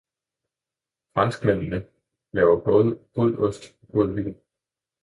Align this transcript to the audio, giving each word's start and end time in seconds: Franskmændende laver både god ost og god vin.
Franskmændende 1.13 1.87
laver 2.33 2.63
både 2.65 2.99
god 3.13 3.37
ost 3.37 3.63
og 3.81 3.87
god 3.93 4.15
vin. 4.15 4.35